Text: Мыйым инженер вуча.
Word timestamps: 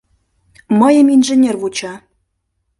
Мыйым 0.79 1.07
инженер 1.15 1.55
вуча. 1.61 1.93